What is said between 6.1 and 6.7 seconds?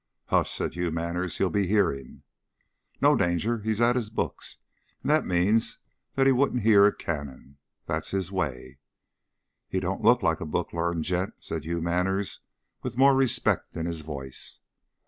that he wouldn't